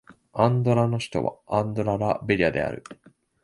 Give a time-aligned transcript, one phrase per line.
[0.33, 2.83] アンドラの首都はアンドラ・ラ・ベリャである